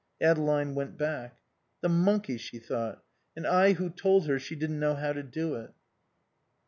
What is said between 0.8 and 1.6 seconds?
back.